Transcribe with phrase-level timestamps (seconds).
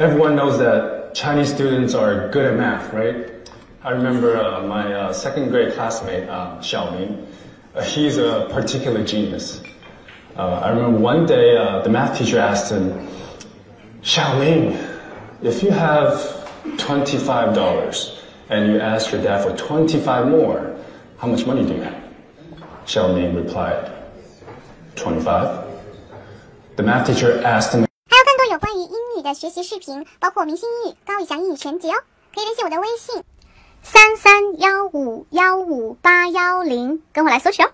[0.00, 3.50] everyone knows that Chinese students are good at math, right?
[3.82, 7.26] I remember uh, my uh, second grade classmate, uh, Xiaoming.
[7.74, 9.62] Uh, he's a particular genius.
[10.36, 13.08] Uh, I remember one day uh, the math teacher asked him,
[14.00, 14.72] Xiaoming,
[15.42, 16.14] if you have
[16.64, 20.78] $25 and you ask your dad for 25 more,
[21.18, 22.02] how much money do you have?
[22.86, 23.92] Xiaoming replied,
[24.96, 25.66] 25.
[26.76, 27.89] The math teacher asked him
[29.20, 31.94] 语的学习视频，包括明星英语、高以翔英语全集哦，
[32.34, 33.22] 可以联系我的微信
[33.82, 37.70] 三三幺五幺五八幺零，跟我来索取哦。